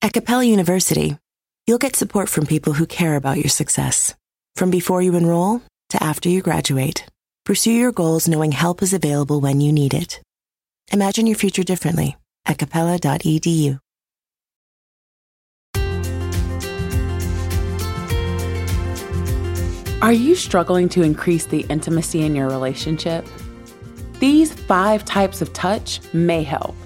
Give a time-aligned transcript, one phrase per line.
[0.00, 1.18] At Capella University,
[1.66, 4.14] you'll get support from people who care about your success.
[4.54, 7.04] From before you enroll to after you graduate,
[7.44, 10.20] pursue your goals knowing help is available when you need it.
[10.92, 12.16] Imagine your future differently
[12.46, 13.80] at capella.edu.
[20.00, 23.26] Are you struggling to increase the intimacy in your relationship?
[24.20, 26.76] These five types of touch may help.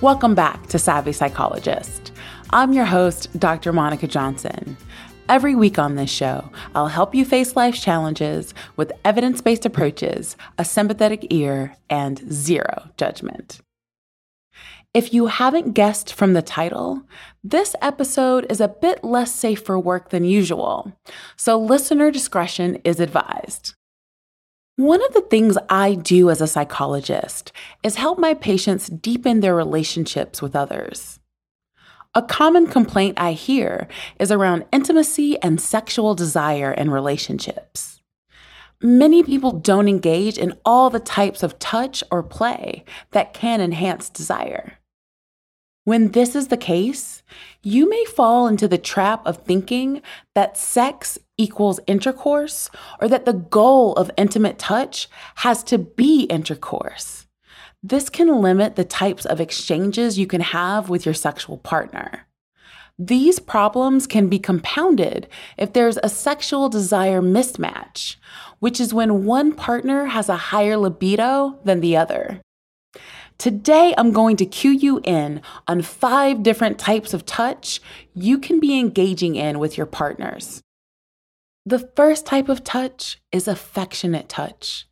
[0.00, 2.12] Welcome back to Savvy Psychologist.
[2.50, 3.72] I'm your host, Dr.
[3.72, 4.76] Monica Johnson.
[5.28, 10.36] Every week on this show, I'll help you face life's challenges with evidence based approaches,
[10.56, 13.60] a sympathetic ear, and zero judgment.
[14.94, 17.02] If you haven't guessed from the title,
[17.42, 20.92] this episode is a bit less safe for work than usual,
[21.34, 23.74] so listener discretion is advised.
[24.78, 27.50] One of the things I do as a psychologist
[27.82, 31.18] is help my patients deepen their relationships with others.
[32.14, 33.88] A common complaint I hear
[34.20, 38.00] is around intimacy and sexual desire in relationships.
[38.80, 44.08] Many people don't engage in all the types of touch or play that can enhance
[44.08, 44.78] desire.
[45.82, 47.24] When this is the case,
[47.64, 50.02] you may fall into the trap of thinking
[50.36, 52.68] that sex equals intercourse
[53.00, 57.26] or that the goal of intimate touch has to be intercourse.
[57.82, 62.26] This can limit the types of exchanges you can have with your sexual partner.
[62.98, 68.16] These problems can be compounded if there's a sexual desire mismatch,
[68.58, 72.40] which is when one partner has a higher libido than the other.
[73.38, 77.80] Today, I'm going to cue you in on five different types of touch
[78.12, 80.60] you can be engaging in with your partners.
[81.68, 84.86] The first type of touch is affectionate touch.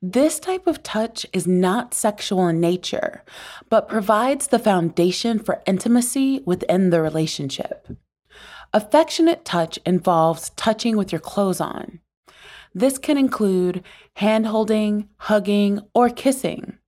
[0.00, 3.24] This type of touch is not sexual in nature,
[3.68, 7.88] but provides the foundation for intimacy within the relationship.
[8.72, 11.98] Affectionate touch involves touching with your clothes on.
[12.72, 13.82] This can include
[14.14, 16.78] hand holding, hugging, or kissing.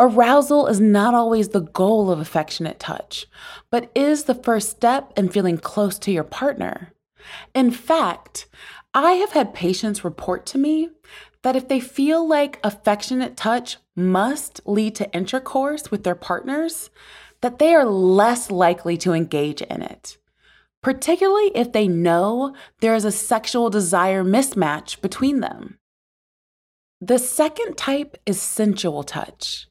[0.00, 3.28] Arousal is not always the goal of affectionate touch,
[3.70, 6.92] but is the first step in feeling close to your partner.
[7.54, 8.48] In fact,
[8.94, 10.90] I have had patients report to me
[11.42, 16.90] that if they feel like affectionate touch must lead to intercourse with their partners,
[17.40, 20.18] that they are less likely to engage in it,
[20.82, 25.78] particularly if they know there is a sexual desire mismatch between them.
[27.00, 29.68] The second type is sensual touch.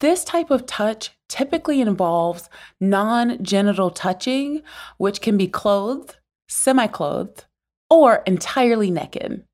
[0.00, 2.48] This type of touch typically involves
[2.80, 4.62] non genital touching,
[4.98, 6.16] which can be clothed,
[6.48, 7.44] semi clothed,
[7.90, 9.44] or entirely naked.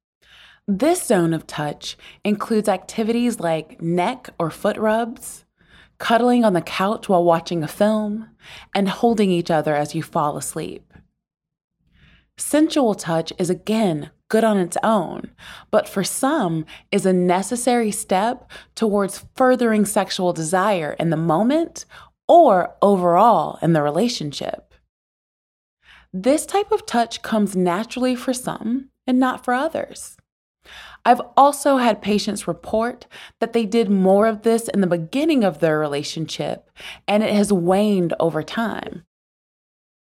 [0.66, 5.44] This zone of touch includes activities like neck or foot rubs,
[5.98, 8.30] cuddling on the couch while watching a film,
[8.74, 10.92] and holding each other as you fall asleep.
[12.36, 15.30] Sensual touch is again good on its own,
[15.70, 21.84] but for some is a necessary step towards furthering sexual desire in the moment
[22.28, 24.69] or overall in the relationship.
[26.12, 30.16] This type of touch comes naturally for some and not for others.
[31.04, 33.06] I've also had patients report
[33.38, 36.68] that they did more of this in the beginning of their relationship
[37.08, 39.04] and it has waned over time.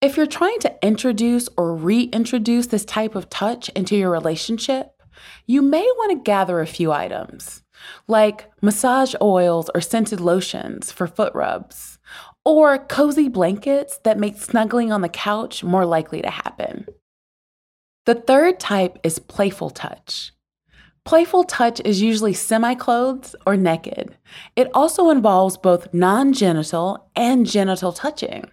[0.00, 5.00] If you're trying to introduce or reintroduce this type of touch into your relationship,
[5.46, 7.62] you may want to gather a few items,
[8.08, 11.98] like massage oils or scented lotions for foot rubs,
[12.44, 16.86] or cozy blankets that make snuggling on the couch more likely to happen.
[18.04, 20.33] The third type is playful touch.
[21.04, 24.16] Playful touch is usually semi clothed or naked.
[24.54, 28.50] It also involves both non genital and genital touching.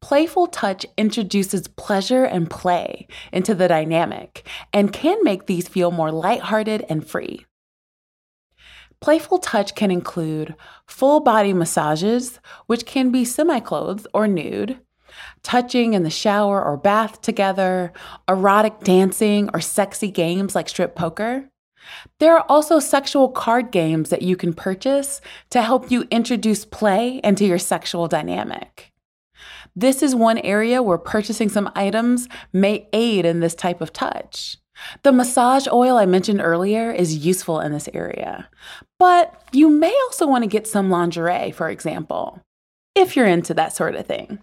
[0.00, 6.12] Playful touch introduces pleasure and play into the dynamic and can make these feel more
[6.12, 7.46] lighthearted and free.
[9.00, 10.54] Playful touch can include
[10.86, 14.80] full body massages, which can be semi clothed or nude,
[15.42, 17.92] touching in the shower or bath together,
[18.28, 21.50] erotic dancing, or sexy games like strip poker.
[22.18, 25.20] There are also sexual card games that you can purchase
[25.50, 28.92] to help you introduce play into your sexual dynamic.
[29.74, 34.56] This is one area where purchasing some items may aid in this type of touch.
[35.02, 38.48] The massage oil I mentioned earlier is useful in this area,
[38.98, 42.40] but you may also want to get some lingerie, for example,
[42.94, 44.38] if you're into that sort of thing.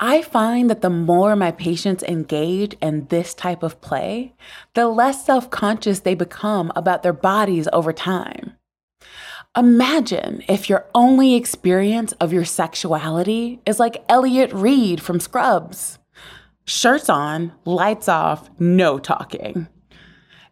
[0.00, 4.32] I find that the more my patients engage in this type of play,
[4.74, 8.52] the less self conscious they become about their bodies over time.
[9.56, 15.98] Imagine if your only experience of your sexuality is like Elliot Reid from Scrubs
[16.68, 19.68] shirts on, lights off, no talking.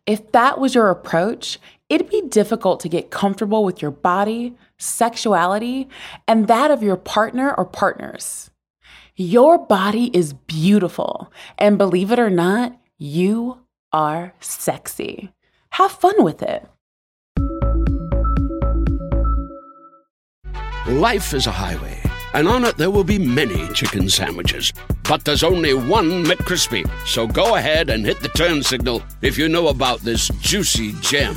[0.06, 5.88] If that was your approach, it'd be difficult to get comfortable with your body, sexuality,
[6.26, 8.50] and that of your partner or partners.
[9.14, 13.58] Your body is beautiful, and believe it or not, you
[13.92, 15.32] are sexy.
[15.70, 16.66] Have fun with it.
[20.86, 22.00] Life is a highway,
[22.34, 24.72] and on it there will be many chicken sandwiches.
[25.08, 26.88] But there's only one McCrispy.
[27.06, 31.36] So go ahead and hit the turn signal if you know about this juicy gem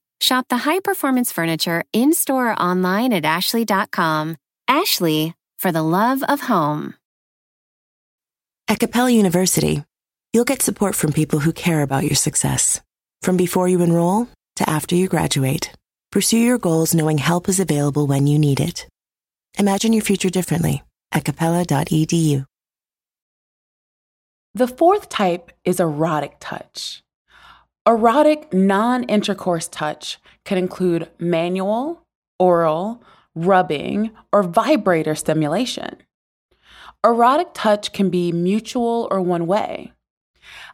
[0.21, 4.37] Shop the high performance furniture in store or online at ashley.com.
[4.67, 6.93] Ashley, for the love of home.
[8.67, 9.83] At Capella University,
[10.31, 12.79] you'll get support from people who care about your success.
[13.23, 14.27] From before you enroll
[14.57, 15.73] to after you graduate,
[16.11, 18.87] pursue your goals knowing help is available when you need it.
[19.57, 22.45] Imagine your future differently at capella.edu.
[24.53, 27.01] The fourth type is erotic touch.
[27.87, 32.05] Erotic non intercourse touch can include manual,
[32.37, 35.97] oral, rubbing, or vibrator stimulation.
[37.03, 39.93] Erotic touch can be mutual or one way.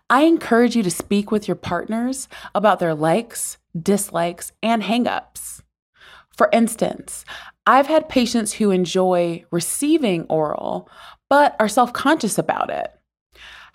[0.10, 5.62] I encourage you to speak with your partners about their likes, dislikes, and hangups.
[6.36, 7.24] For instance,
[7.66, 10.90] I've had patients who enjoy receiving oral
[11.30, 12.97] but are self conscious about it.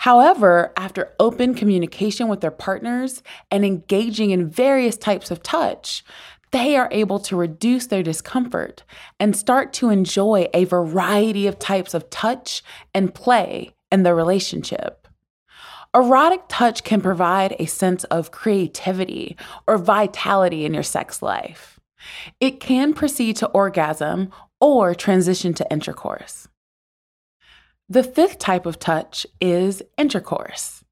[0.02, 3.22] However, after open communication with their partners
[3.52, 6.02] and engaging in various types of touch,
[6.50, 8.82] they are able to reduce their discomfort
[9.20, 15.06] and start to enjoy a variety of types of touch and play in the relationship.
[15.94, 19.36] Erotic touch can provide a sense of creativity
[19.68, 21.78] or vitality in your sex life.
[22.40, 26.48] It can proceed to orgasm or transition to intercourse.
[27.92, 30.82] The fifth type of touch is intercourse.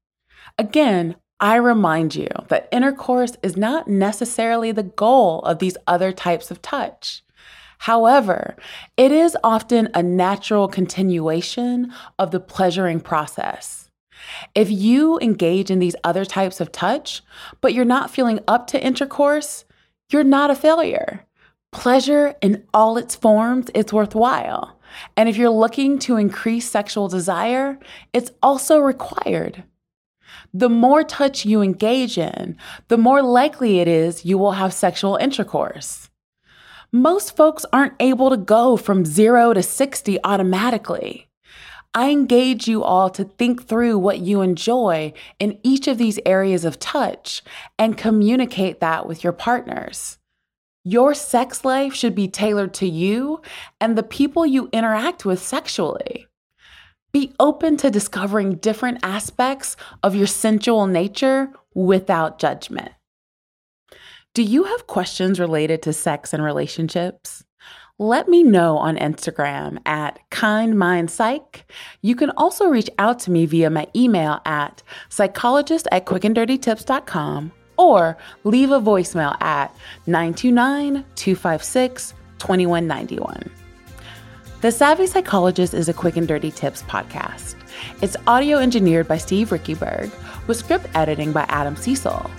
[0.59, 6.51] Again, I remind you that intercourse is not necessarily the goal of these other types
[6.51, 7.23] of touch.
[7.79, 8.55] However,
[8.97, 13.89] it is often a natural continuation of the pleasuring process.
[14.53, 17.23] If you engage in these other types of touch,
[17.61, 19.65] but you're not feeling up to intercourse,
[20.11, 21.25] you're not a failure.
[21.71, 24.77] Pleasure in all its forms is worthwhile.
[25.15, 27.79] And if you're looking to increase sexual desire,
[28.13, 29.63] it's also required.
[30.53, 35.15] The more touch you engage in, the more likely it is you will have sexual
[35.17, 36.09] intercourse.
[36.91, 41.29] Most folks aren't able to go from zero to 60 automatically.
[41.93, 46.63] I engage you all to think through what you enjoy in each of these areas
[46.63, 47.43] of touch
[47.77, 50.17] and communicate that with your partners.
[50.83, 53.41] Your sex life should be tailored to you
[53.79, 56.25] and the people you interact with sexually.
[57.11, 62.93] Be open to discovering different aspects of your sensual nature without judgment.
[64.33, 67.43] Do you have questions related to sex and relationships?
[67.99, 71.61] Let me know on Instagram at kindmindpsych.
[72.01, 78.17] You can also reach out to me via my email at psychologist at quickanddirtytips.com or
[78.43, 83.51] leave a voicemail at 929 256 2191.
[84.61, 87.55] The Savvy Psychologist is a quick and dirty tips podcast.
[88.01, 90.11] It's audio engineered by Steve Riekeberg
[90.47, 92.29] with script editing by Adam Cecil.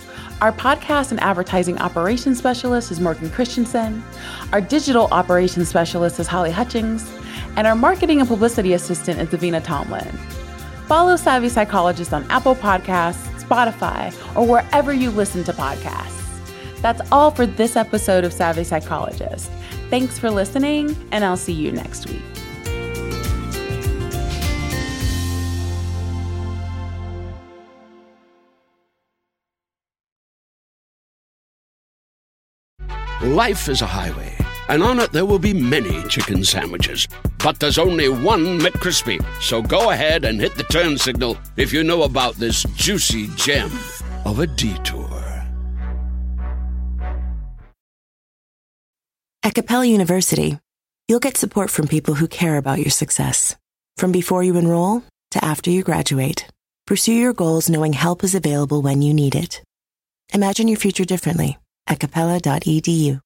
[0.40, 4.02] Our podcast and advertising operations specialist is Morgan Christensen.
[4.52, 7.10] Our digital operations specialist is Holly Hutchings.
[7.56, 10.06] And our marketing and publicity assistant is Davina Tomlin.
[10.86, 16.20] Follow Savvy Psychologist on Apple Podcasts, Spotify, or wherever you listen to podcasts.
[16.80, 19.50] That's all for this episode of Savvy Psychologist.
[19.90, 22.22] Thanks for listening, and I'll see you next week.
[33.22, 34.36] Life is a highway,
[34.68, 37.08] and on it there will be many chicken sandwiches.
[37.42, 39.24] But there's only one McCrispy.
[39.40, 43.70] So go ahead and hit the turn signal if you know about this juicy gem
[44.24, 45.08] of a detour.
[49.44, 50.58] At Capella University,
[51.08, 53.56] you'll get support from people who care about your success.
[53.96, 55.02] From before you enroll
[55.32, 56.46] to after you graduate,
[56.86, 59.60] pursue your goals knowing help is available when you need it.
[60.32, 63.20] Imagine your future differently at capella.edu.